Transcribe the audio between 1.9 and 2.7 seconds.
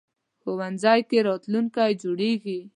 جوړېږي